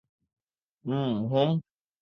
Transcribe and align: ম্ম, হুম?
ম্ম, 0.85 1.13
হুম? 1.31 1.51